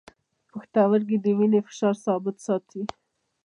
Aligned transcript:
پښتورګي 0.51 1.17
د 1.21 1.25
وینې 1.37 1.59
فشار 1.67 1.95
ثابت 2.05 2.35
ساتي. 2.45 2.81